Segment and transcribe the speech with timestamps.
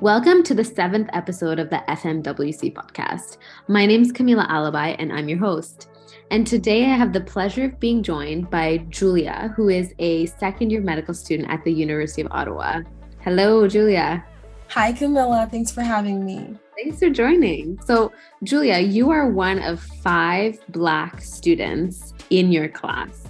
[0.00, 3.36] Welcome to the seventh episode of the FMWC podcast.
[3.68, 5.90] My name is Camila Alibi, and I'm your host.
[6.30, 10.70] And today I have the pleasure of being joined by Julia, who is a second
[10.70, 12.80] year medical student at the University of Ottawa.
[13.20, 14.24] Hello, Julia.
[14.68, 15.46] Hi, Camilla.
[15.50, 16.56] Thanks for having me.
[16.82, 17.78] Thanks for joining.
[17.82, 18.10] So,
[18.42, 23.24] Julia, you are one of five Black students in your class.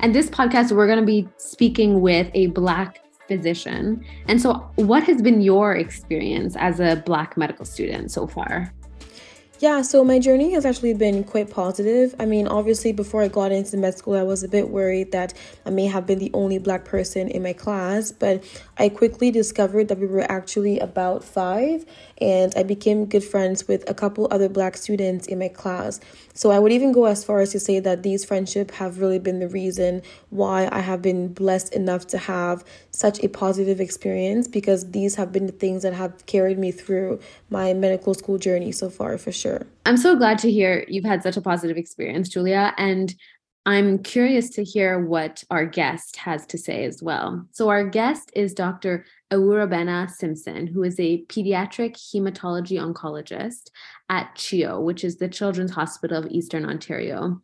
[0.00, 4.04] And this podcast, we're going to be speaking with a Black physician.
[4.28, 8.72] And so, what has been your experience as a Black medical student so far?
[9.64, 12.14] Yeah, so my journey has actually been quite positive.
[12.20, 15.32] I mean, obviously, before I got into med school, I was a bit worried that
[15.64, 18.44] I may have been the only black person in my class, but
[18.76, 21.86] I quickly discovered that we were actually about five,
[22.20, 25.98] and I became good friends with a couple other black students in my class.
[26.34, 29.18] So I would even go as far as to say that these friendships have really
[29.18, 34.46] been the reason why I have been blessed enough to have such a positive experience
[34.46, 38.72] because these have been the things that have carried me through my medical school journey
[38.72, 39.53] so far for sure.
[39.86, 42.74] I'm so glad to hear you've had such a positive experience, Julia.
[42.78, 43.14] And
[43.66, 47.46] I'm curious to hear what our guest has to say as well.
[47.52, 49.06] So, our guest is Dr.
[49.32, 53.70] Ewurabena Simpson, who is a pediatric hematology oncologist
[54.10, 57.40] at CHEO, which is the Children's Hospital of Eastern Ontario.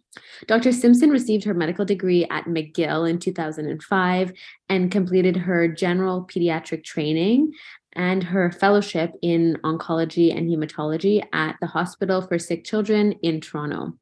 [0.46, 0.72] Dr.
[0.72, 4.32] Simpson received her medical degree at McGill in 2005
[4.68, 7.52] and completed her general pediatric training
[7.94, 13.94] and her fellowship in oncology and hematology at the Hospital for Sick Children in Toronto.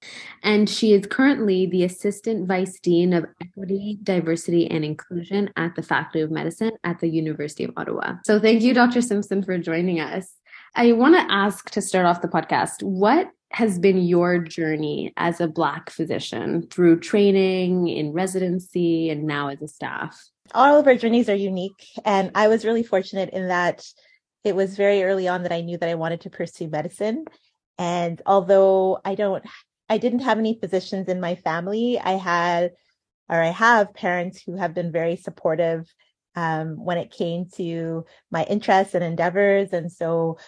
[0.42, 5.82] And she is currently the Assistant Vice Dean of Equity, Diversity, and Inclusion at the
[5.82, 8.14] Faculty of Medicine at the University of Ottawa.
[8.24, 9.00] So thank you, Dr.
[9.00, 10.34] Simpson, for joining us.
[10.74, 15.40] I want to ask to start off the podcast what has been your journey as
[15.40, 20.28] a Black physician through training in residency and now as a staff?
[20.54, 21.86] All of our journeys are unique.
[22.04, 23.84] And I was really fortunate in that
[24.44, 27.24] it was very early on that I knew that I wanted to pursue medicine.
[27.78, 29.44] And although I don't,
[29.88, 32.72] I didn't have any physicians in my family, I had,
[33.28, 35.86] or I have parents who have been very supportive
[36.34, 39.72] um, when it came to my interests and endeavors.
[39.72, 40.38] And so,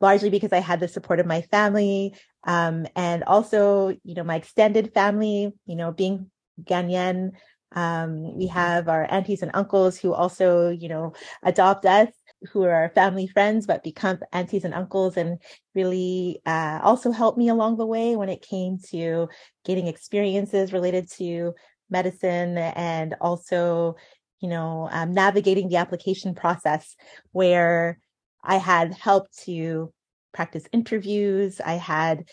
[0.00, 4.36] largely because I had the support of my family um, and also, you know, my
[4.36, 6.30] extended family, you know, being
[6.62, 7.32] Ghanaian,
[7.72, 12.08] um, we have our aunties and uncles who also, you know, adopt us,
[12.52, 15.38] who are our family friends, but become aunties and uncles and
[15.74, 19.28] really uh, also helped me along the way when it came to
[19.64, 21.54] getting experiences related to
[21.90, 23.96] medicine and also,
[24.40, 26.96] you know, um, navigating the application process
[27.32, 27.98] where
[28.42, 29.92] I had helped to
[30.32, 31.60] practice interviews.
[31.60, 32.24] I had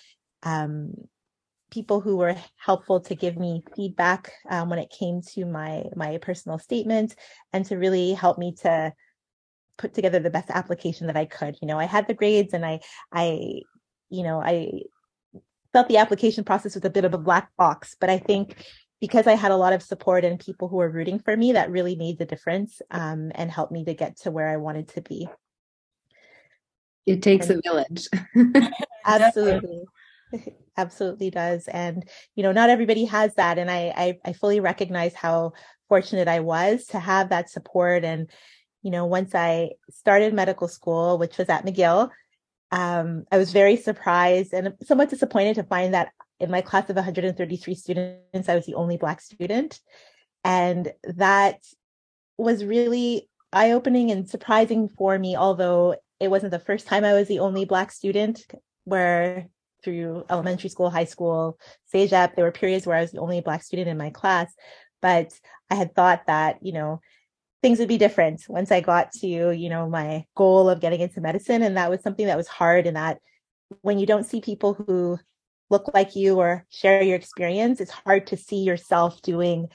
[0.43, 0.93] um,
[1.69, 6.17] people who were helpful to give me feedback um, when it came to my my
[6.17, 7.16] personal statement
[7.53, 8.94] and to really help me to
[9.78, 11.57] put together the best application that I could.
[11.61, 12.79] You know, I had the grades and I
[13.11, 13.61] I
[14.09, 14.83] you know, I
[15.73, 18.55] felt the application process was a bit of a black box, but I think
[18.99, 21.69] because I had a lot of support and people who were rooting for me, that
[21.69, 25.01] really made the difference um, and helped me to get to where I wanted to
[25.01, 25.28] be.
[27.05, 28.07] It takes and, a village.
[29.05, 29.84] absolutely.
[30.77, 35.13] absolutely does and you know not everybody has that and I, I i fully recognize
[35.13, 35.53] how
[35.88, 38.29] fortunate i was to have that support and
[38.81, 42.09] you know once i started medical school which was at mcgill
[42.71, 46.95] um, i was very surprised and somewhat disappointed to find that in my class of
[46.95, 49.79] 133 students i was the only black student
[50.43, 51.59] and that
[52.37, 57.27] was really eye-opening and surprising for me although it wasn't the first time i was
[57.29, 58.45] the only black student
[58.83, 59.47] where
[59.83, 61.57] through elementary school, high school,
[61.93, 62.35] CEGEP.
[62.35, 64.53] There were periods where I was the only Black student in my class,
[65.01, 65.33] but
[65.69, 67.01] I had thought that, you know,
[67.61, 71.21] things would be different once I got to, you know, my goal of getting into
[71.21, 71.61] medicine.
[71.61, 72.87] And that was something that was hard.
[72.87, 73.19] And that
[73.81, 75.17] when you don't see people who
[75.69, 79.67] look like you or share your experience, it's hard to see yourself doing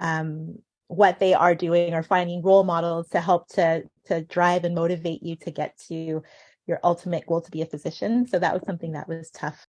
[0.00, 0.58] um,
[0.88, 5.22] what they are doing or finding role models to help to to drive and motivate
[5.22, 6.22] you to get to
[6.70, 8.26] your ultimate goal to be a physician.
[8.26, 9.66] So that was something that was tough.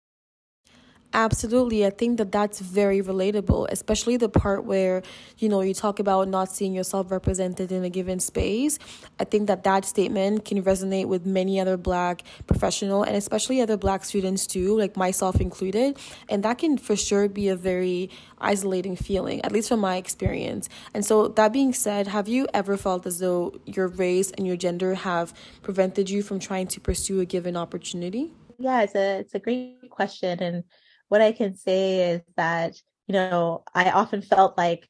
[1.13, 1.85] Absolutely.
[1.85, 5.01] I think that that's very relatable, especially the part where,
[5.37, 8.77] you know, you talk about not seeing yourself represented in a given space.
[9.19, 13.77] I think that that statement can resonate with many other Black professional and especially other
[13.77, 15.97] Black students too, like myself included.
[16.29, 18.09] And that can for sure be a very
[18.39, 20.67] isolating feeling, at least from my experience.
[20.93, 24.57] And so, that being said, have you ever felt as though your race and your
[24.57, 25.33] gender have
[25.63, 28.33] prevented you from trying to pursue a given opportunity?
[28.59, 30.41] Yeah, it's a, it's a great question.
[30.41, 30.63] And
[31.09, 32.75] what I can say is that,
[33.07, 34.87] you know, I often felt like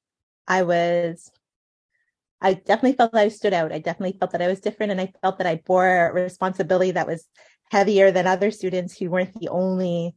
[0.47, 1.31] I was
[2.39, 3.71] I definitely felt that I stood out.
[3.71, 6.91] I definitely felt that I was different and I felt that I bore a responsibility
[6.91, 7.27] that was
[7.71, 10.15] heavier than other students who weren't the only,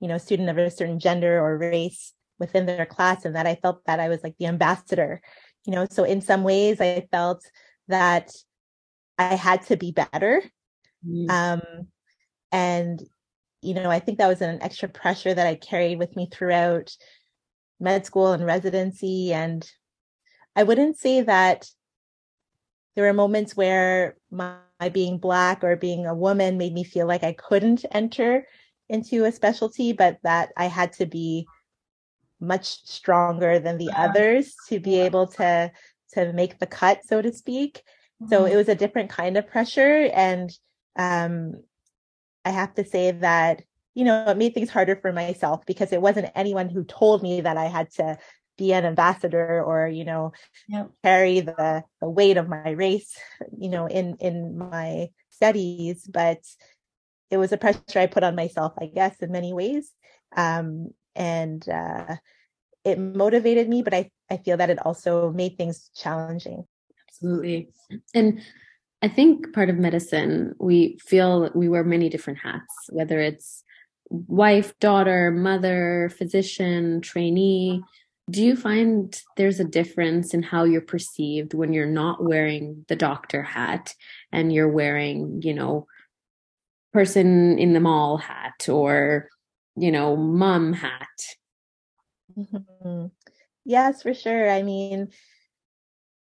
[0.00, 3.56] you know, student of a certain gender or race within their class and that I
[3.56, 5.20] felt that I was like the ambassador,
[5.66, 7.44] you know, so in some ways I felt
[7.88, 8.30] that
[9.18, 10.42] I had to be better.
[11.06, 11.30] Mm.
[11.30, 11.88] Um,
[12.50, 13.02] and,
[13.62, 16.94] you know, I think that was an extra pressure that I carried with me throughout
[17.80, 19.32] med school and residency.
[19.32, 19.68] And
[20.54, 21.70] I wouldn't say that
[22.94, 27.06] there were moments where my, my being Black or being a woman made me feel
[27.06, 28.46] like I couldn't enter
[28.88, 31.46] into a specialty, but that I had to be
[32.40, 34.02] much stronger than the yeah.
[34.02, 35.70] others to be able to
[36.14, 37.82] to make the cut, so to speak.
[38.20, 38.30] Mm-hmm.
[38.30, 40.10] So it was a different kind of pressure.
[40.12, 40.50] And
[40.98, 41.62] um,
[42.44, 43.62] I have to say that,
[43.94, 47.40] you know, it made things harder for myself because it wasn't anyone who told me
[47.42, 48.18] that I had to
[48.58, 50.32] be an ambassador or, you know,
[50.68, 50.90] yep.
[51.02, 53.16] carry the, the weight of my race,
[53.56, 56.06] you know, in, in my studies.
[56.06, 56.38] But
[57.30, 59.90] it was a pressure I put on myself, I guess, in many ways.
[60.36, 62.16] Um, and uh,
[62.84, 66.64] it motivated me, but I, I feel that it also made things challenging.
[67.08, 67.68] Absolutely.
[68.14, 68.42] And
[69.02, 73.64] I think part of medicine, we feel we wear many different hats, whether it's
[74.08, 77.82] wife, daughter, mother, physician, trainee.
[78.30, 82.94] Do you find there's a difference in how you're perceived when you're not wearing the
[82.94, 83.92] doctor hat
[84.30, 85.88] and you're wearing, you know,
[86.92, 89.28] person in the mall hat or,
[89.74, 91.08] you know, mom hat?
[92.38, 93.06] Mm-hmm.
[93.64, 94.48] Yes, for sure.
[94.48, 95.08] I mean,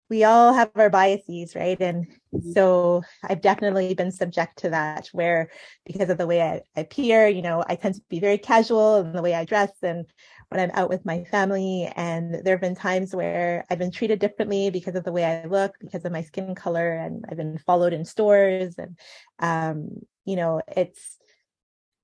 [0.10, 1.80] we all have our biases, right?
[1.80, 2.52] And mm-hmm.
[2.52, 5.50] so I've definitely been subject to that where
[5.86, 8.98] because of the way I, I appear, you know, I tend to be very casual
[8.98, 10.06] in the way I dress and
[10.50, 11.92] when I'm out with my family.
[11.96, 15.46] And there have been times where I've been treated differently because of the way I
[15.46, 18.76] look, because of my skin color, and I've been followed in stores.
[18.78, 18.98] And
[19.40, 19.90] um,
[20.26, 21.18] you know, it's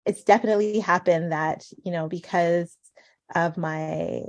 [0.06, 2.76] it's definitely happened that, you know, because
[3.36, 4.24] of my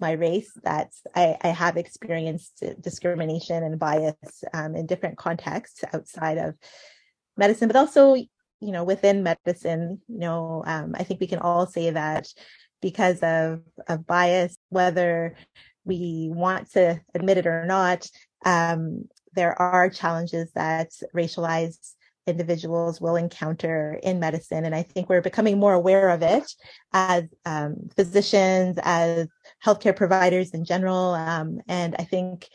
[0.00, 6.38] my race that I, I have experienced discrimination and bias um, in different contexts outside
[6.38, 6.54] of
[7.36, 8.28] medicine, but also, you
[8.60, 12.28] know, within medicine, you know, um, I think we can all say that
[12.80, 15.34] because of, of bias, whether
[15.84, 18.06] we want to admit it or not,
[18.44, 21.94] um, there are challenges that racialized
[22.26, 24.64] individuals will encounter in medicine.
[24.64, 26.52] And I think we're becoming more aware of it
[26.92, 29.28] as um, physicians, as
[29.64, 31.14] healthcare providers in general.
[31.14, 32.48] Um, and I think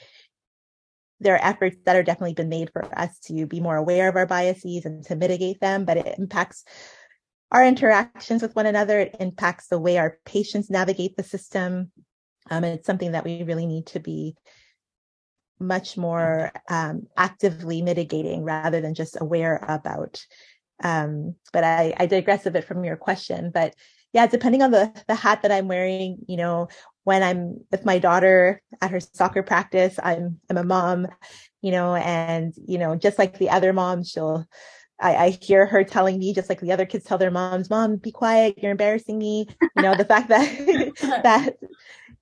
[1.19, 4.15] there are efforts that are definitely been made for us to be more aware of
[4.15, 6.63] our biases and to mitigate them, but it impacts
[7.51, 8.99] our interactions with one another.
[8.99, 11.91] It impacts the way our patients navigate the system.
[12.49, 14.35] Um, and it's something that we really need to be
[15.59, 20.25] much more um, actively mitigating rather than just aware about.
[20.83, 23.51] Um, but I, I digress a bit from your question.
[23.53, 23.75] But
[24.11, 26.67] yeah, depending on the the hat that I'm wearing, you know,
[27.03, 31.07] when I'm with my daughter at her soccer practice, I'm I'm a mom,
[31.61, 34.45] you know, and you know, just like the other moms, she'll
[34.99, 37.97] I, I hear her telling me, just like the other kids tell their moms, "Mom,
[37.97, 38.57] be quiet.
[38.59, 40.47] You're embarrassing me." You know, the fact that
[41.23, 41.55] that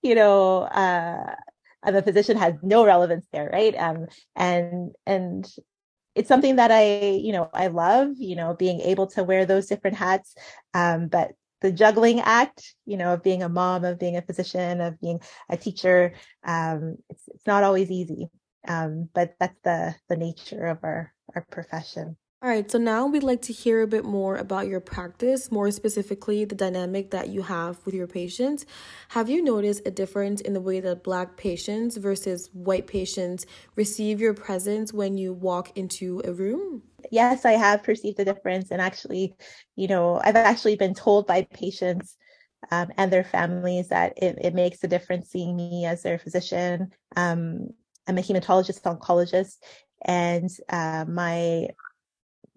[0.01, 1.35] you know uh,
[1.83, 3.75] I'm a physician has no relevance there, right?
[3.77, 5.47] Um, and and
[6.15, 9.67] it's something that I, you know, I love, you know, being able to wear those
[9.67, 10.35] different hats.
[10.73, 14.81] Um, but the juggling act, you know, of being a mom, of being a physician,
[14.81, 16.13] of being a teacher,
[16.45, 18.29] um, it's it's not always easy.
[18.67, 22.17] Um, but that's the the nature of our our profession.
[22.43, 25.69] All right, so now we'd like to hear a bit more about your practice, more
[25.69, 28.65] specifically the dynamic that you have with your patients.
[29.09, 34.19] Have you noticed a difference in the way that Black patients versus white patients receive
[34.19, 36.81] your presence when you walk into a room?
[37.11, 38.71] Yes, I have perceived a difference.
[38.71, 39.35] And actually,
[39.75, 42.17] you know, I've actually been told by patients
[42.69, 46.91] um, and their families that it, it, makes a difference seeing me as their physician.
[47.15, 47.69] Um,
[48.07, 49.57] I'm a hematologist oncologist,
[50.03, 51.69] and uh, my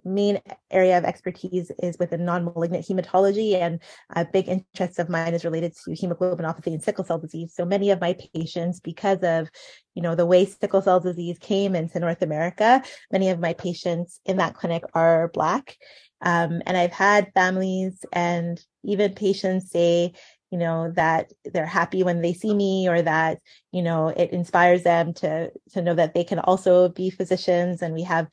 [0.04, 3.80] main area of expertise is within non-malignant hematology and
[4.14, 7.54] a big interest of mine is related to hemoglobinopathy and sickle cell disease.
[7.54, 9.48] So many of my patients because of
[9.94, 12.82] you know the way sickle cell disease came into north america
[13.12, 15.76] many of my patients in that clinic are black.
[16.20, 20.12] Um, and i've had families and even patients say
[20.54, 23.40] you know that they're happy when they see me or that
[23.72, 27.82] you know it inspires them to to know that they can also be physicians.
[27.82, 28.28] And we have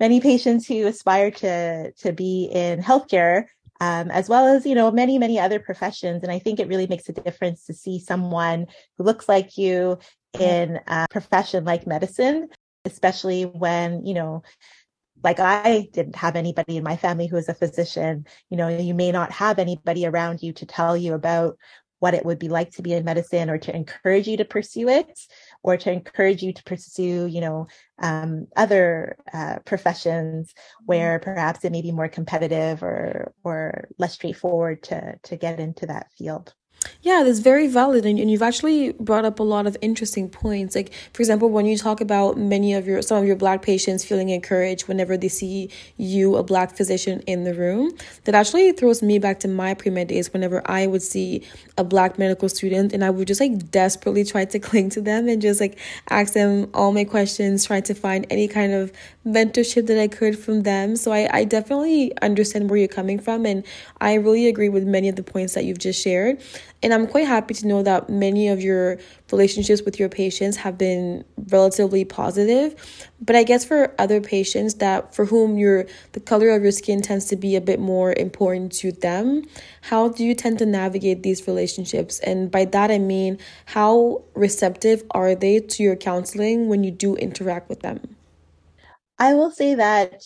[0.00, 3.46] many patients who aspire to to be in healthcare
[3.80, 6.86] um, as well as you know many many other professions and i think it really
[6.86, 9.98] makes a difference to see someone who looks like you
[10.38, 12.48] in a profession like medicine,
[12.84, 14.42] especially when, you know,
[15.22, 18.26] like I didn't have anybody in my family who was a physician.
[18.50, 21.58] You know, you may not have anybody around you to tell you about
[21.98, 24.88] what it would be like to be in medicine or to encourage you to pursue
[24.88, 25.18] it
[25.62, 27.66] or to encourage you to pursue you know
[28.00, 30.54] um, other uh, professions
[30.86, 35.86] where perhaps it may be more competitive or or less straightforward to to get into
[35.86, 36.54] that field
[37.02, 38.04] yeah, that's very valid.
[38.04, 40.74] And, and you've actually brought up a lot of interesting points.
[40.74, 44.04] Like, for example, when you talk about many of your, some of your Black patients
[44.04, 47.92] feeling encouraged whenever they see you, a Black physician, in the room,
[48.24, 51.84] that actually throws me back to my pre med days whenever I would see a
[51.84, 55.40] Black medical student and I would just like desperately try to cling to them and
[55.40, 55.78] just like
[56.10, 58.92] ask them all my questions, try to find any kind of
[59.26, 60.96] mentorship that I could from them.
[60.96, 63.46] So I, I definitely understand where you're coming from.
[63.46, 63.64] And
[64.00, 66.42] I really agree with many of the points that you've just shared.
[66.82, 68.98] And I'm quite happy to know that many of your
[69.32, 73.08] relationships with your patients have been relatively positive.
[73.20, 77.02] But I guess for other patients that for whom your the color of your skin
[77.02, 79.44] tends to be a bit more important to them,
[79.82, 82.20] how do you tend to navigate these relationships?
[82.20, 87.16] And by that I mean how receptive are they to your counseling when you do
[87.16, 88.16] interact with them?
[89.18, 90.22] I will say that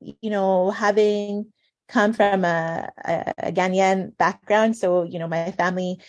[0.00, 1.52] you know having
[1.88, 4.76] come from a, a, Ghanaian background.
[4.76, 6.00] So, you know, my family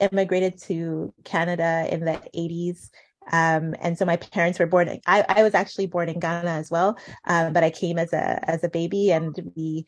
[0.00, 2.90] immigrated to Canada in the 80s.
[3.32, 6.70] Um, and so my parents were born, I, I was actually born in Ghana as
[6.70, 6.98] well.
[7.26, 9.86] Um, but I came as a, as a baby and we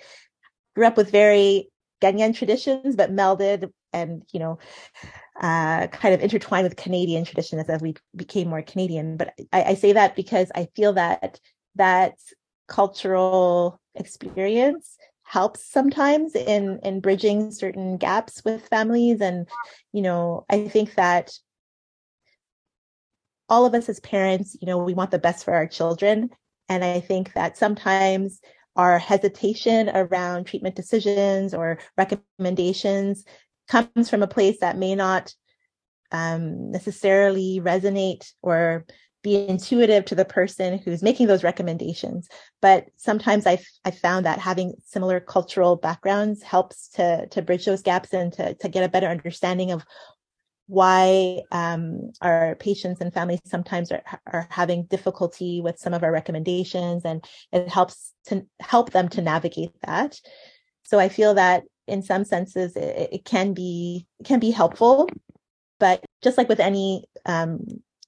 [0.74, 1.70] grew up with very
[2.02, 4.58] Ghanaian traditions, but melded and, you know,
[5.40, 9.16] uh, kind of intertwined with Canadian traditions as we became more Canadian.
[9.16, 11.40] But I, I say that because I feel that
[11.74, 12.14] that
[12.68, 14.96] cultural experience
[15.26, 19.21] helps sometimes in in bridging certain gaps with families.
[19.21, 19.49] And
[19.92, 21.33] you know i think that
[23.49, 26.30] all of us as parents you know we want the best for our children.
[26.68, 28.40] And i think that sometimes
[28.76, 33.25] our hesitation around treatment decisions or recommendations
[33.68, 35.35] comes from a place that may not
[36.12, 38.85] um, necessarily resonate or
[39.26, 42.28] be intuitive to the person who's making those recommendations.
[42.62, 47.83] But sometimes I've, I've found that having similar cultural backgrounds helps to, to bridge those
[47.83, 49.85] gaps and to, to get a better understanding of
[50.68, 56.12] why um, our patients and families sometimes are, are having difficulty with some of our
[56.12, 60.21] recommendations and it helps to help them to navigate that.
[60.85, 65.09] So I feel that in some senses it, it can be it can be helpful,
[65.80, 67.66] but just like with any um,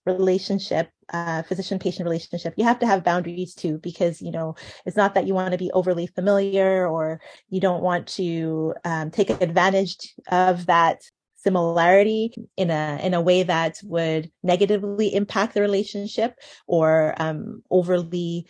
[0.08, 4.96] relationship uh, physician patient relationship you have to have boundaries too because you know it's
[4.96, 9.30] not that you want to be overly familiar or you don't want to um, take
[9.30, 11.00] advantage of that
[11.36, 16.34] similarity in a in a way that would negatively impact the relationship
[16.66, 18.46] or um, overly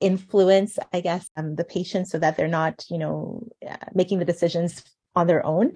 [0.00, 4.24] influence i guess um, the patient so that they're not you know uh, making the
[4.24, 4.82] decisions
[5.14, 5.72] on their own.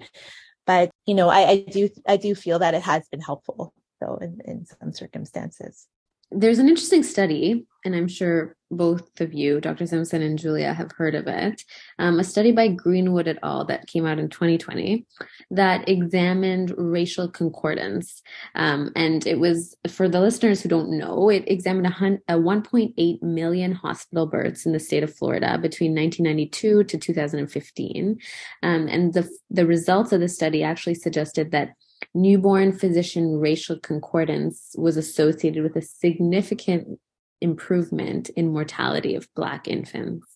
[0.65, 4.17] But you know I, I do i do feel that it has been helpful though
[4.21, 5.87] in, in some circumstances
[6.31, 9.85] there's an interesting study, and I'm sure both of you, Dr.
[9.85, 11.63] Simpson and Julia, have heard of it.
[11.99, 13.63] Um, a study by Greenwood et al.
[13.65, 15.05] that came out in 2020
[15.51, 18.23] that examined racial concordance.
[18.55, 23.21] Um, and it was, for the listeners who don't know, it examined a, a 1.8
[23.21, 28.19] million hospital births in the state of Florida between 1992 to 2015.
[28.63, 31.75] Um, and the, the results of the study actually suggested that
[32.13, 36.99] newborn physician racial concordance was associated with a significant
[37.41, 40.27] improvement in mortality of Black infants.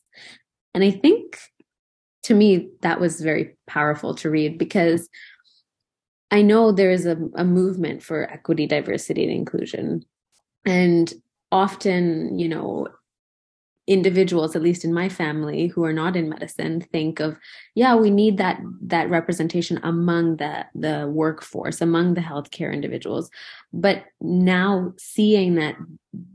[0.73, 1.39] And I think
[2.23, 5.09] to me, that was very powerful to read because
[6.31, 10.03] I know there is a, a movement for equity, diversity, and inclusion.
[10.65, 11.11] And
[11.51, 12.87] often, you know,
[13.89, 17.35] individuals at least in my family who are not in medicine think of
[17.73, 23.31] yeah we need that that representation among the the workforce among the healthcare individuals.
[23.73, 25.75] But now seeing that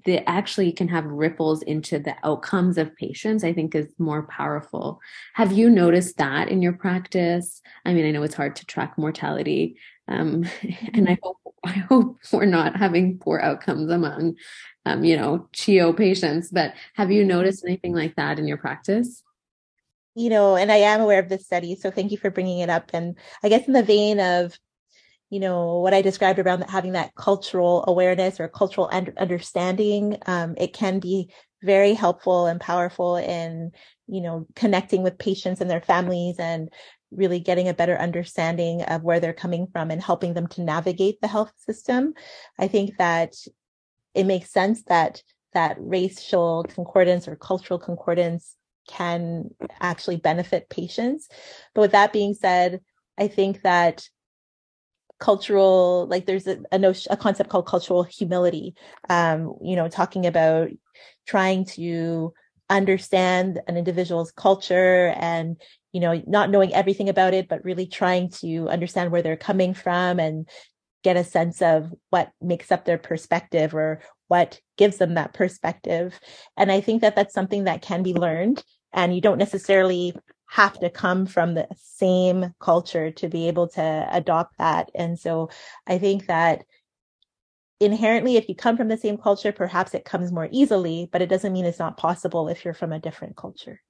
[0.04, 5.00] they actually can have ripples into the outcomes of patients i think is more powerful.
[5.34, 7.62] Have you noticed that in your practice?
[7.84, 9.76] I mean i know it's hard to track mortality
[10.08, 10.44] um,
[10.94, 14.36] and i hope i hope we're not having poor outcomes among
[14.86, 16.50] um, you know, CHEO patients.
[16.50, 19.22] But have you noticed anything like that in your practice?
[20.14, 22.70] You know, and I am aware of this study, so thank you for bringing it
[22.70, 22.90] up.
[22.92, 24.56] And I guess in the vein of,
[25.28, 30.72] you know, what I described around having that cultural awareness or cultural understanding, um, it
[30.72, 31.32] can be
[31.64, 33.72] very helpful and powerful in,
[34.06, 36.70] you know, connecting with patients and their families and
[37.16, 41.20] really getting a better understanding of where they're coming from and helping them to navigate
[41.20, 42.14] the health system.
[42.58, 43.34] I think that
[44.14, 48.56] it makes sense that that racial concordance or cultural concordance
[48.88, 51.28] can actually benefit patients.
[51.74, 52.80] But with that being said,
[53.16, 54.08] I think that
[55.20, 58.74] cultural like there's a, a notion a concept called cultural humility
[59.08, 60.68] um you know talking about
[61.24, 62.32] trying to
[62.68, 65.56] understand an individual's culture and
[65.94, 69.72] you know not knowing everything about it but really trying to understand where they're coming
[69.72, 70.46] from and
[71.02, 76.20] get a sense of what makes up their perspective or what gives them that perspective
[76.58, 80.14] and i think that that's something that can be learned and you don't necessarily
[80.54, 84.88] have to come from the same culture to be able to adopt that.
[84.94, 85.50] And so
[85.86, 86.64] I think that
[87.80, 91.28] inherently, if you come from the same culture, perhaps it comes more easily, but it
[91.28, 93.80] doesn't mean it's not possible if you're from a different culture.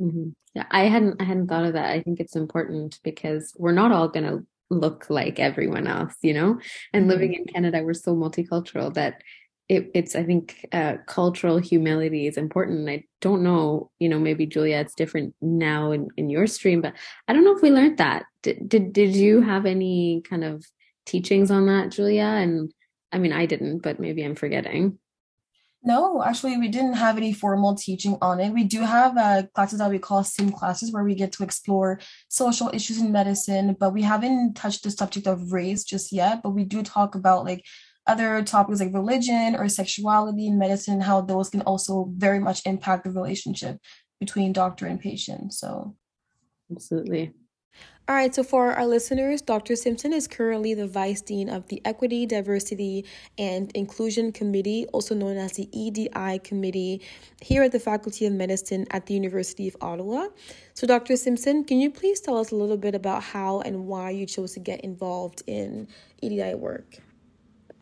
[0.00, 0.30] Mm-hmm.
[0.54, 1.90] Yeah, I hadn't I hadn't thought of that.
[1.90, 6.34] I think it's important because we're not all going to look like everyone else, you
[6.34, 6.58] know.
[6.92, 7.10] And mm-hmm.
[7.10, 9.22] living in Canada, we're so multicultural that
[9.68, 14.46] it, it's i think uh, cultural humility is important i don't know you know maybe
[14.46, 16.94] julia it's different now in, in your stream but
[17.26, 20.64] i don't know if we learned that did, did did you have any kind of
[21.06, 22.72] teachings on that julia and
[23.12, 24.98] i mean i didn't but maybe i'm forgetting
[25.88, 28.52] no, actually, we didn't have any formal teaching on it.
[28.52, 31.98] We do have uh, classes that we call STEAM classes where we get to explore
[32.28, 36.42] social issues in medicine, but we haven't touched the subject of race just yet.
[36.42, 37.64] But we do talk about like
[38.06, 43.04] other topics like religion or sexuality in medicine, how those can also very much impact
[43.04, 43.78] the relationship
[44.20, 45.54] between doctor and patient.
[45.54, 45.96] So,
[46.70, 47.32] absolutely.
[48.08, 49.76] All right, so for our listeners, Dr.
[49.76, 53.04] Simpson is currently the Vice Dean of the Equity, Diversity,
[53.36, 57.02] and Inclusion Committee, also known as the EDI Committee,
[57.42, 60.28] here at the Faculty of Medicine at the University of Ottawa.
[60.72, 61.16] So, Dr.
[61.16, 64.54] Simpson, can you please tell us a little bit about how and why you chose
[64.54, 65.86] to get involved in
[66.22, 66.96] EDI work?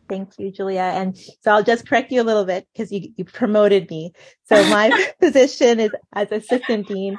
[0.09, 0.81] Thank you, Julia.
[0.81, 4.11] And so I'll just correct you a little bit because you, you promoted me.
[4.45, 7.17] So my position is as assistant dean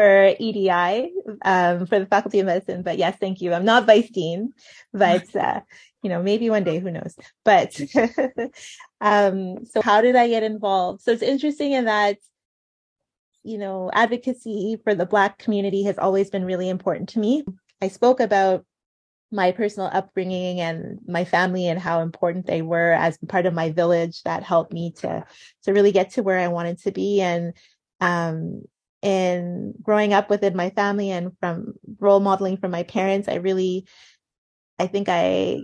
[0.00, 1.12] for EDI
[1.44, 2.82] um, for the Faculty of Medicine.
[2.82, 3.52] But yes, thank you.
[3.52, 4.54] I'm not vice dean,
[4.94, 5.60] but uh,
[6.02, 7.14] you know, maybe one day, who knows?
[7.44, 7.78] But
[9.02, 11.02] um, so how did I get involved?
[11.02, 12.16] So it's interesting in that
[13.42, 17.42] you know, advocacy for the Black community has always been really important to me.
[17.80, 18.64] I spoke about
[19.30, 23.70] my personal upbringing and my family and how important they were as part of my
[23.70, 25.24] village that helped me to
[25.62, 27.54] to really get to where I wanted to be and
[28.00, 28.62] um
[29.02, 33.86] in growing up within my family and from role modeling from my parents I really
[34.78, 35.60] I think I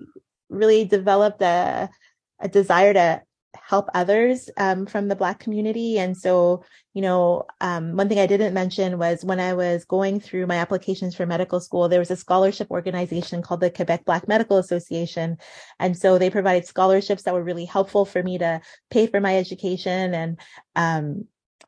[0.49, 1.91] really developed a
[2.39, 3.23] a desire to
[3.63, 5.99] help others um, from the Black community.
[5.99, 6.63] And so,
[6.95, 10.57] you know, um, one thing I didn't mention was when I was going through my
[10.57, 15.39] applications for medical school, there was a scholarship organization called the Quebec Black Medical Association.
[15.79, 19.37] And so they provided scholarships that were really helpful for me to pay for my
[19.37, 20.15] education.
[20.15, 20.41] And
[20.75, 21.27] um,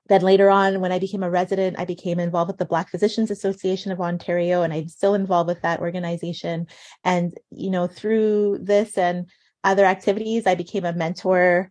[0.09, 3.31] then later on, when I became a resident, I became involved with the Black Physicians
[3.31, 6.66] Association of Ontario, and I'm still involved with that organization.
[7.05, 9.27] And, you know, through this and
[9.64, 11.70] other activities, I became a mentor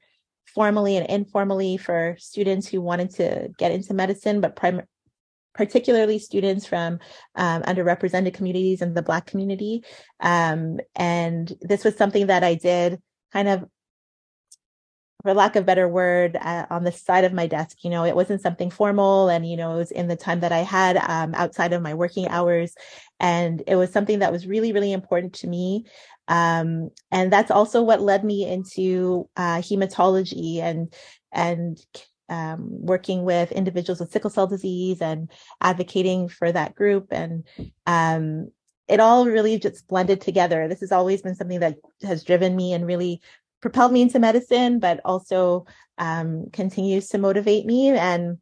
[0.53, 4.83] formally and informally for students who wanted to get into medicine, but prim-
[5.55, 6.99] particularly students from
[7.35, 9.83] um, underrepresented communities and the Black community.
[10.19, 13.01] Um, and this was something that I did
[13.33, 13.65] kind of
[15.23, 17.83] for lack of better word, uh, on the side of my desk.
[17.83, 20.51] You know, it wasn't something formal, and you know, it was in the time that
[20.51, 22.75] I had um, outside of my working hours,
[23.19, 25.85] and it was something that was really, really important to me.
[26.27, 30.93] Um, and that's also what led me into uh, hematology and
[31.31, 31.79] and
[32.29, 37.07] um, working with individuals with sickle cell disease and advocating for that group.
[37.11, 37.47] And
[37.85, 38.51] um,
[38.87, 40.67] it all really just blended together.
[40.67, 43.21] This has always been something that has driven me and really
[43.61, 45.65] propelled me into medicine, but also
[45.97, 47.89] um, continues to motivate me.
[47.89, 48.37] And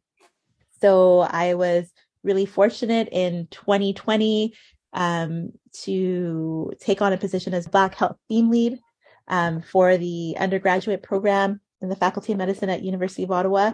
[0.80, 1.90] so I was
[2.22, 4.54] really fortunate in 2020
[4.92, 5.52] um,
[5.82, 8.78] to take on a position as Black Health Theme Lead
[9.28, 13.72] um, for the undergraduate program in the Faculty of Medicine at University of Ottawa,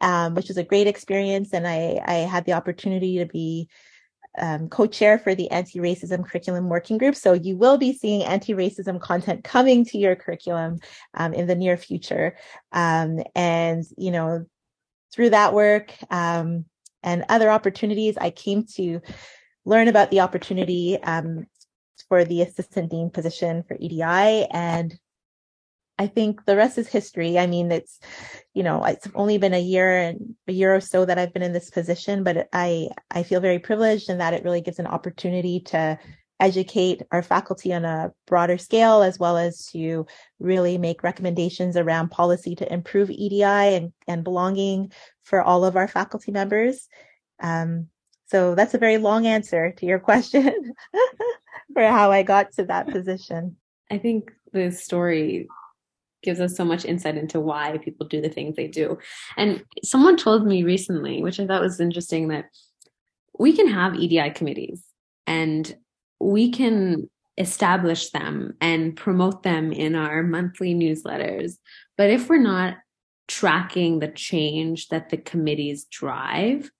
[0.00, 1.52] um, which was a great experience.
[1.52, 3.68] And I, I had the opportunity to be
[4.38, 7.14] um, co-chair for the anti-racism curriculum working group.
[7.14, 10.80] So you will be seeing anti-racism content coming to your curriculum
[11.14, 12.36] um, in the near future.
[12.72, 14.46] Um, and, you know,
[15.12, 16.64] through that work um,
[17.02, 19.00] and other opportunities, I came to
[19.64, 21.46] learn about the opportunity um,
[22.08, 24.46] for the assistant dean position for EDI.
[24.50, 24.98] And
[25.98, 27.38] I think the rest is history.
[27.38, 28.00] I mean, it's,
[28.52, 31.42] you know, it's only been a year and a year or so that I've been
[31.42, 34.88] in this position, but I, I feel very privileged in that it really gives an
[34.88, 35.98] opportunity to
[36.40, 40.06] educate our faculty on a broader scale, as well as to
[40.40, 45.86] really make recommendations around policy to improve EDI and, and belonging for all of our
[45.86, 46.88] faculty members.
[47.40, 47.88] Um,
[48.26, 50.74] so that's a very long answer to your question
[51.72, 53.56] for how I got to that position.
[53.90, 55.46] I think the story
[56.24, 58.98] gives us so much insight into why people do the things they do.
[59.36, 62.46] And someone told me recently, which I thought was interesting, that
[63.38, 64.82] we can have EDI committees
[65.26, 65.76] and
[66.20, 71.58] we can establish them and promote them in our monthly newsletters.
[71.96, 72.76] But if we're not
[73.26, 76.70] tracking the change that the committees drive,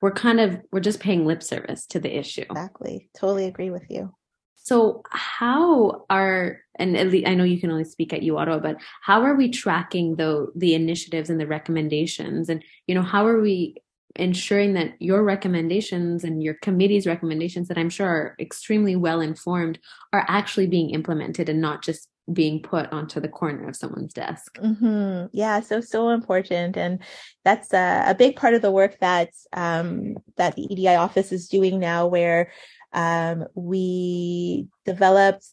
[0.00, 2.44] we're kind of we're just paying lip service to the issue.
[2.50, 3.08] Exactly.
[3.16, 4.12] Totally agree with you.
[4.56, 8.58] So how are and at least I know you can only speak at U Ottawa,
[8.58, 12.48] but how are we tracking the the initiatives and the recommendations?
[12.48, 13.76] And you know, how are we
[14.16, 19.78] ensuring that your recommendations and your committee's recommendations that I'm sure are extremely well informed
[20.12, 24.56] are actually being implemented and not just being put onto the corner of someone's desk.
[24.58, 25.26] Mm-hmm.
[25.32, 27.00] Yeah, so so important, and
[27.44, 31.48] that's a, a big part of the work that um, that the EDI office is
[31.48, 32.50] doing now, where
[32.92, 35.46] um, we developed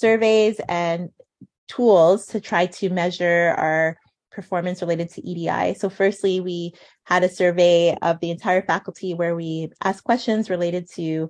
[0.00, 1.10] surveys and
[1.68, 3.96] tools to try to measure our
[4.32, 5.74] performance related to EDI.
[5.74, 6.72] So, firstly, we
[7.04, 11.28] had a survey of the entire faculty where we asked questions related to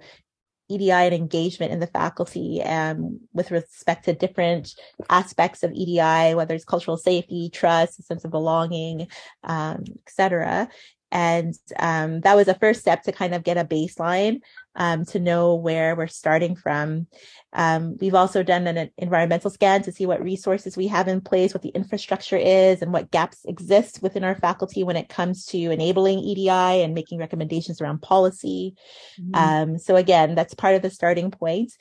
[0.68, 4.72] EDI and engagement in the faculty um, with respect to different
[5.08, 9.08] aspects of EDI, whether it's cultural safety, trust, a sense of belonging,
[9.42, 10.68] um, et cetera.
[11.10, 14.40] And um, that was a first step to kind of get a baseline
[14.76, 17.06] um, to know where we're starting from.
[17.52, 21.52] Um, we've also done an environmental scan to see what resources we have in place,
[21.52, 25.58] what the infrastructure is, and what gaps exist within our faculty when it comes to
[25.70, 28.74] enabling EDI and making recommendations around policy.
[29.20, 29.34] Mm-hmm.
[29.34, 31.72] Um, so again, that's part of the starting point.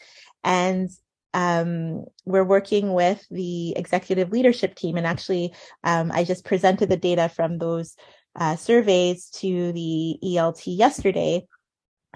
[0.44, 0.90] And
[1.34, 4.98] um, we're working with the executive leadership team.
[4.98, 7.96] And actually, um, I just presented the data from those
[8.36, 11.46] uh, surveys to the ELT yesterday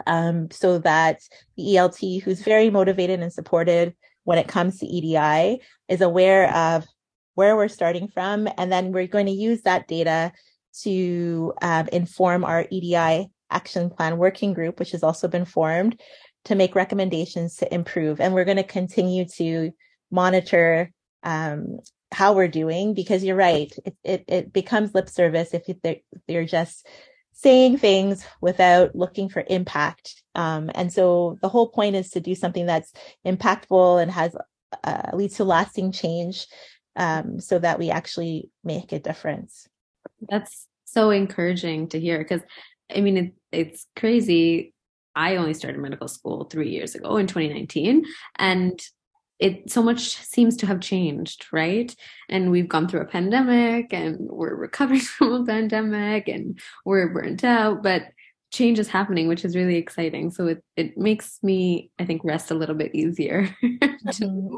[0.07, 1.21] um, so that
[1.57, 6.85] the ELT, who's very motivated and supported when it comes to EDI, is aware of
[7.35, 8.47] where we're starting from.
[8.57, 10.31] And then we're going to use that data
[10.81, 15.99] to um, inform our EDI action plan working group, which has also been formed
[16.45, 18.19] to make recommendations to improve.
[18.19, 19.71] And we're going to continue to
[20.11, 20.91] monitor
[21.23, 21.79] um,
[22.11, 23.71] how we're doing because you're right.
[23.85, 25.63] It, it, it becomes lip service if
[26.27, 26.87] they're just
[27.33, 30.23] saying things without looking for impact.
[30.35, 32.93] Um, and so the whole point is to do something that's
[33.25, 34.35] impactful and has
[34.83, 36.47] uh, leads to lasting change,
[36.95, 39.67] um, so that we actually make a difference.
[40.29, 42.41] That's so encouraging to hear because,
[42.95, 44.73] I mean, it, it's crazy.
[45.15, 48.05] I only started medical school three years ago in 2019,
[48.37, 48.79] and
[49.43, 51.93] it so much seems to have changed, right?
[52.29, 57.43] And we've gone through a pandemic and we're recovering from a pandemic and we're burnt
[57.43, 58.03] out, but
[58.51, 60.31] change is happening, which is really exciting.
[60.31, 63.53] So it, it makes me, I think, rest a little bit easier.
[63.63, 64.55] mm-hmm.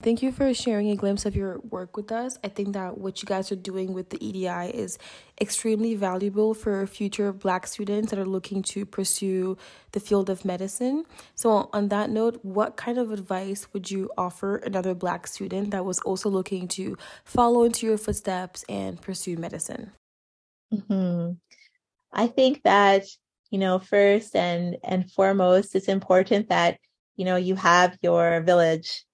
[0.00, 2.38] Thank you for sharing a glimpse of your work with us.
[2.44, 4.96] I think that what you guys are doing with the EDI is
[5.40, 9.56] extremely valuable for future Black students that are looking to pursue
[9.90, 11.04] the field of medicine.
[11.34, 15.84] So, on that note, what kind of advice would you offer another Black student that
[15.84, 19.90] was also looking to follow into your footsteps and pursue medicine?
[20.72, 21.32] Mm-hmm.
[22.12, 23.02] I think that,
[23.50, 26.78] you know, first and, and foremost, it's important that,
[27.16, 29.04] you know, you have your village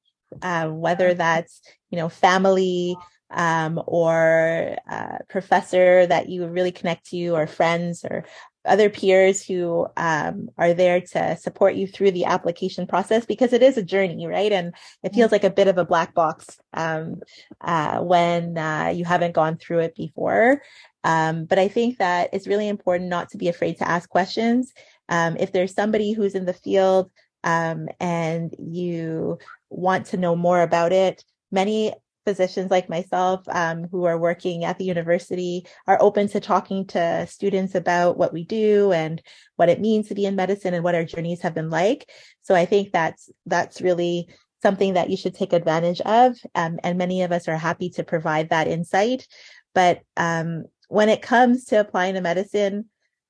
[0.43, 2.97] uh, whether that's you know family
[3.31, 8.25] um, or uh, professor that you really connect to, or friends, or
[8.65, 13.63] other peers who um, are there to support you through the application process because it
[13.63, 14.53] is a journey, right?
[14.53, 17.21] And it feels like a bit of a black box um,
[17.61, 20.63] uh, when uh, you haven't gone through it before.
[21.03, 24.73] Um, but I think that it's really important not to be afraid to ask questions.
[25.11, 27.11] Um, if there's somebody who's in the field
[27.45, 29.39] um, and you
[29.75, 31.93] want to know more about it, many
[32.25, 37.27] physicians like myself um, who are working at the university are open to talking to
[37.27, 39.21] students about what we do and
[39.57, 42.11] what it means to be in medicine and what our journeys have been like.
[42.43, 44.29] So I think that's that's really
[44.63, 48.03] something that you should take advantage of, um, and many of us are happy to
[48.03, 49.27] provide that insight.
[49.75, 52.87] But um, when it comes to applying to medicine,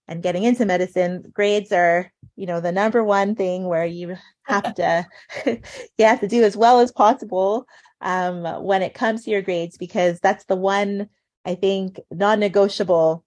[0.09, 4.75] and getting into medicine, grades are, you know, the number one thing where you have
[4.75, 5.07] to
[5.47, 7.67] you have to do as well as possible.
[8.01, 11.09] um, when it comes to your grades because that's the one
[11.47, 13.25] I think non-negotiable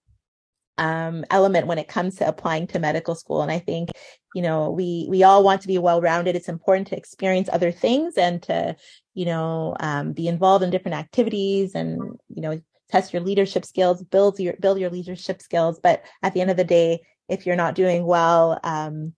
[0.78, 3.42] um, element when it comes to applying to medical school.
[3.42, 3.90] And I think,
[4.36, 6.36] you know, we we all want to be well-rounded.
[6.36, 8.76] It's important to experience other things and to,
[9.16, 14.04] you know, um, be involved in different activities and, you know, test your leadership skills,
[14.04, 15.80] build your build your leadership skills.
[15.82, 19.13] But at the end of the day, if you're not doing well, um,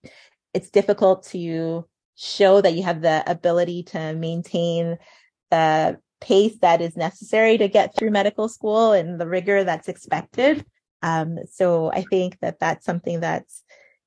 [0.54, 4.98] it's difficult to show that you have the ability to maintain
[5.50, 10.64] the pace that is necessary to get through medical school and the rigor that's expected.
[11.02, 13.64] Um, so I think that that's something that's,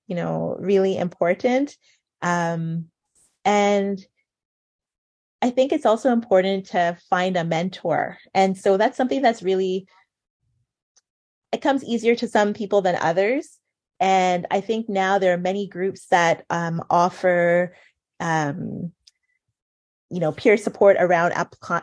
[0.07, 1.75] you know, really important.
[2.21, 2.85] Um,
[3.43, 3.99] and
[5.43, 8.17] I think it's also important to find a mentor.
[8.33, 9.87] And so that's something that's really,
[11.51, 13.59] it comes easier to some people than others.
[13.99, 17.75] And I think now there are many groups that um, offer
[18.21, 18.93] um,
[20.13, 21.33] you know, peer support around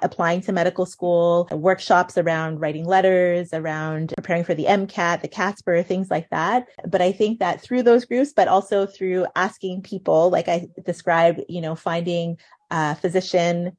[0.03, 5.83] applying to medical school, workshops around writing letters, around preparing for the MCAT, the CASPER,
[5.83, 6.69] things like that.
[6.87, 11.41] But I think that through those groups, but also through asking people, like I described,
[11.49, 12.39] you know, finding
[12.71, 13.77] a physician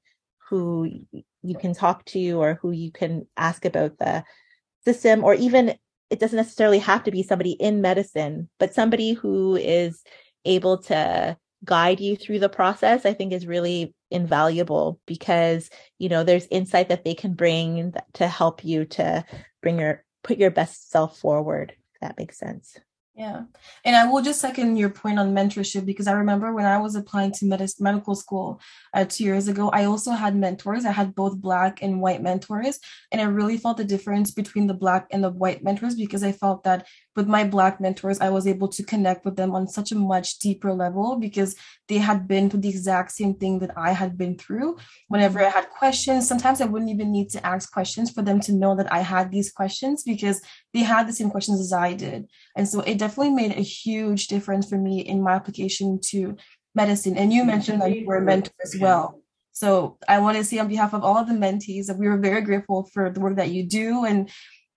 [0.49, 0.89] who
[1.41, 4.23] you can talk to or who you can ask about the
[4.85, 5.75] system, or even
[6.09, 10.03] it doesn't necessarily have to be somebody in medicine, but somebody who is
[10.45, 16.23] able to guide you through the process i think is really invaluable because you know
[16.23, 19.23] there's insight that they can bring to help you to
[19.61, 22.79] bring your put your best self forward if that makes sense
[23.13, 23.43] yeah.
[23.83, 26.95] And I will just second your point on mentorship because I remember when I was
[26.95, 28.61] applying to med- medical school
[28.93, 30.85] uh, two years ago, I also had mentors.
[30.85, 32.79] I had both black and white mentors.
[33.11, 36.31] And I really felt the difference between the black and the white mentors because I
[36.31, 39.91] felt that with my black mentors, I was able to connect with them on such
[39.91, 41.55] a much deeper level because
[41.87, 44.77] they had been through the exact same thing that I had been through.
[45.09, 48.53] Whenever I had questions, sometimes I wouldn't even need to ask questions for them to
[48.53, 50.41] know that I had these questions because
[50.73, 52.29] they had the same questions as I did.
[52.55, 56.37] And so it definitely made a huge difference for me in my application to
[56.73, 57.17] medicine.
[57.17, 59.21] And you mentioned that you were a mentor as well.
[59.51, 62.17] So I want to say on behalf of all of the mentees that we were
[62.17, 64.29] very grateful for the work that you do and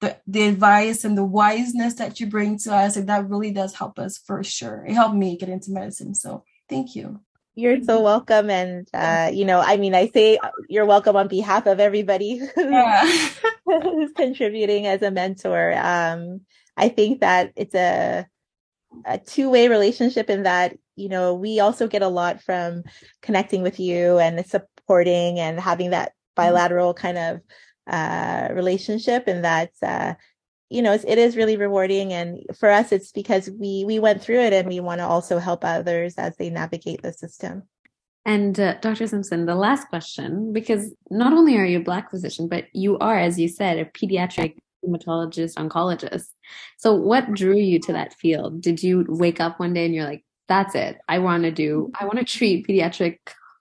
[0.04, 2.96] the, the advice and the wiseness that you bring to us.
[2.96, 4.84] And that really does help us for sure.
[4.86, 6.14] It helped me get into medicine.
[6.14, 7.20] So thank you.
[7.54, 8.50] You're so welcome.
[8.50, 10.38] And, uh, you know, I mean, I say
[10.68, 13.28] you're welcome on behalf of everybody who's, yeah.
[13.64, 15.72] who's contributing as a mentor.
[15.76, 16.40] Um,
[16.76, 18.26] I think that it's a,
[19.04, 22.82] a two way relationship in that, you know, we also get a lot from
[23.22, 26.42] connecting with you and supporting and having that mm-hmm.
[26.48, 27.40] bilateral kind of
[27.86, 30.14] uh, relationship and that's uh,
[30.70, 34.40] you know it is really rewarding and for us it's because we we went through
[34.40, 37.64] it and we want to also help others as they navigate the system.
[38.26, 42.48] And uh, dr simpson the last question because not only are you a black physician
[42.48, 46.28] but you are as you said a pediatric hematologist oncologist.
[46.78, 48.60] So what drew you to that field?
[48.60, 50.98] Did you wake up one day and you're like that's it.
[51.08, 53.18] I want to do i want to treat pediatric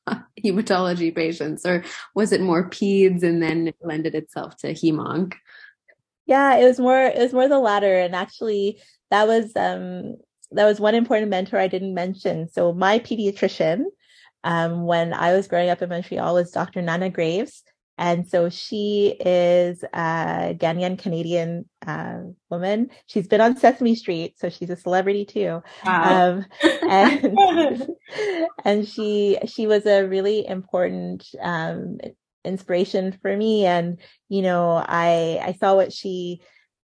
[0.43, 1.83] hematology patients, or
[2.15, 5.33] was it more peds and then it lended itself to hemonc?
[6.25, 10.17] Yeah, it was more it was more the latter, and actually that was um
[10.51, 12.47] that was one important mentor I didn't mention.
[12.49, 13.85] So my pediatrician,
[14.43, 16.81] um, when I was growing up in Montreal, was Dr.
[16.81, 17.63] Nana Graves.
[17.97, 22.89] And so she is a Ghanaian Canadian uh, woman.
[23.05, 25.61] She's been on Sesame Street, so she's a celebrity too.
[25.85, 26.37] Wow.
[26.37, 26.45] Um,
[26.89, 27.87] and
[28.65, 31.99] and she she was a really important um,
[32.43, 33.65] inspiration for me.
[33.65, 36.41] And you know, I I saw what she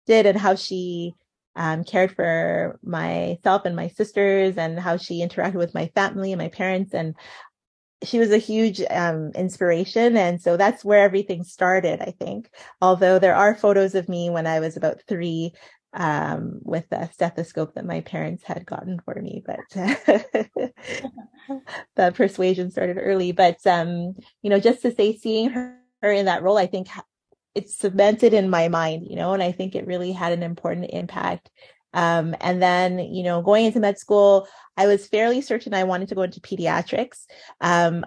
[0.07, 1.13] did and how she
[1.55, 6.39] um, cared for myself and my sisters and how she interacted with my family and
[6.39, 6.93] my parents.
[6.93, 7.15] And
[8.03, 10.17] she was a huge um, inspiration.
[10.17, 12.49] And so that's where everything started, I think.
[12.81, 15.53] Although there are photos of me when I was about three
[15.93, 19.59] um, with a stethoscope that my parents had gotten for me, but
[21.95, 23.31] the persuasion started early.
[23.31, 26.89] But, um, you know, just to say, seeing her, her in that role, I think
[27.55, 30.89] it's cemented in my mind, you know, and I think it really had an important
[30.91, 31.49] impact
[31.95, 36.09] um, and then, you know, going into med school, I was fairly certain I wanted
[36.09, 37.25] to go into pediatrics.
[37.61, 38.05] Um,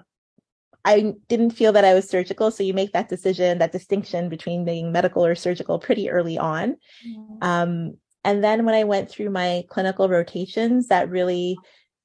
[0.85, 2.51] I didn't feel that I was surgical.
[2.51, 6.77] So you make that decision, that distinction between being medical or surgical pretty early on.
[7.07, 7.39] Mm-hmm.
[7.43, 11.57] Um, and then when I went through my clinical rotations, that really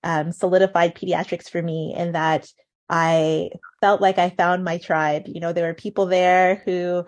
[0.03, 2.47] um, solidified pediatrics for me in that
[2.89, 3.49] I
[3.81, 5.23] felt like I found my tribe.
[5.27, 7.05] You know, there were people there who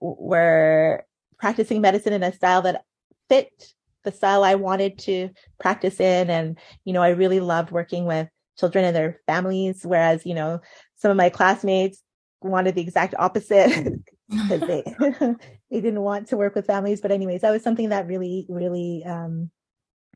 [0.00, 1.04] were
[1.38, 2.82] practicing medicine in a style that
[3.28, 3.72] fit
[4.06, 5.28] the style I wanted to
[5.60, 6.30] practice in.
[6.30, 9.82] And, you know, I really loved working with children and their families.
[9.84, 10.60] Whereas, you know,
[10.96, 12.02] some of my classmates,
[12.42, 13.92] wanted the exact opposite
[14.30, 14.82] because they
[15.70, 17.00] they didn't want to work with families.
[17.00, 19.50] But anyways, that was something that really really um,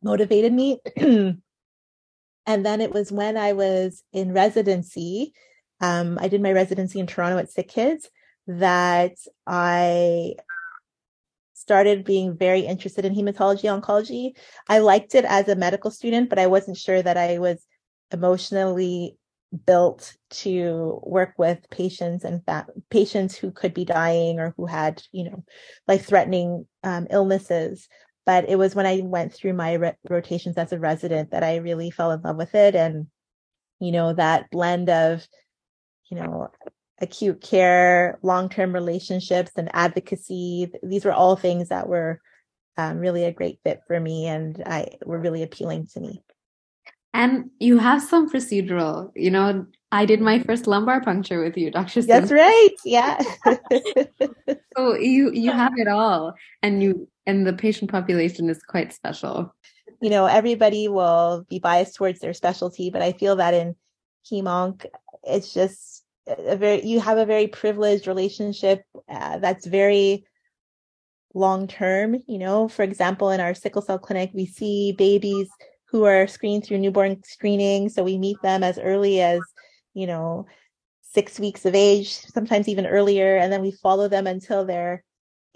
[0.02, 0.80] motivated me.
[0.96, 1.42] and
[2.46, 5.32] then it was when I was in residency.
[5.80, 8.08] Um, I did my residency in Toronto at Sick Kids
[8.46, 10.34] that I
[11.70, 14.32] started being very interested in hematology oncology.
[14.68, 17.64] I liked it as a medical student, but I wasn't sure that I was
[18.10, 19.16] emotionally
[19.66, 25.00] built to work with patients and fa- patients who could be dying or who had,
[25.12, 25.44] you know,
[25.86, 27.86] life threatening um, illnesses.
[28.26, 31.58] But it was when I went through my re- rotations as a resident that I
[31.58, 32.74] really fell in love with it.
[32.74, 33.06] And,
[33.78, 35.24] you know, that blend of,
[36.10, 36.48] you know,
[37.00, 40.70] acute care, long term relationships, and advocacy.
[40.82, 42.20] These were all things that were
[42.76, 46.22] um, really a great fit for me and I were really appealing to me.
[47.12, 51.70] And you have some procedural, you know, I did my first lumbar puncture with you,
[51.70, 52.02] Dr.
[52.02, 52.70] That's right.
[52.84, 53.20] Yeah.
[54.76, 59.54] so you you have it all and you and the patient population is quite special.
[60.00, 63.74] You know, everybody will be biased towards their specialty, but I feel that in
[64.30, 64.86] hemonc
[65.24, 70.24] it's just a very you have a very privileged relationship uh, that's very
[71.34, 72.68] long term, you know.
[72.68, 75.48] For example, in our sickle cell clinic, we see babies
[75.90, 77.88] who are screened through newborn screening.
[77.88, 79.40] So we meet them as early as,
[79.92, 80.46] you know,
[81.02, 83.36] six weeks of age, sometimes even earlier.
[83.36, 85.02] And then we follow them until they're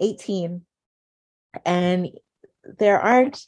[0.01, 0.61] 18.
[1.65, 2.09] And
[2.79, 3.45] there aren't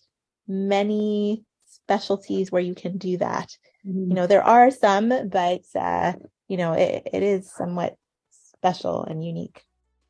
[0.47, 3.49] many specialties where you can do that.
[3.85, 4.09] Mm-hmm.
[4.09, 6.13] You know, there are some, but, uh,
[6.47, 7.95] you know, it, it is somewhat
[8.29, 9.63] special and unique.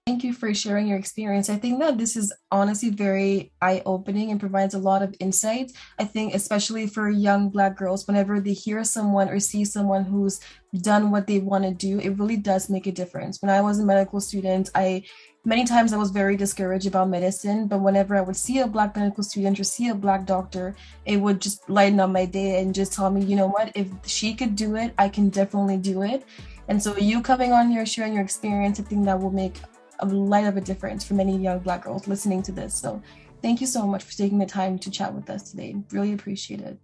[0.07, 1.49] Thank you for sharing your experience.
[1.49, 5.73] I think that this is honestly very eye opening and provides a lot of insight.
[5.99, 10.39] I think, especially for young Black girls, whenever they hear someone or see someone who's
[10.79, 13.41] done what they want to do, it really does make a difference.
[13.41, 15.03] When I was a medical student, I
[15.47, 18.97] many times I was very discouraged about medicine, but whenever I would see a Black
[18.97, 22.75] medical student or see a Black doctor, it would just lighten up my day and
[22.75, 26.03] just tell me, you know what, if she could do it, I can definitely do
[26.03, 26.25] it.
[26.67, 29.55] And so, you coming on here, sharing your experience, I think that will make
[29.99, 32.75] a light of a difference for many young Black girls listening to this.
[32.75, 33.01] So
[33.41, 35.77] thank you so much for taking the time to chat with us today.
[35.91, 36.77] Really appreciate it.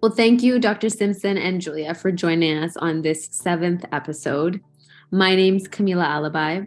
[0.00, 0.88] Well, thank you, Dr.
[0.88, 4.60] Simpson and Julia, for joining us on this seventh episode.
[5.10, 6.66] My name's Camila Alibi,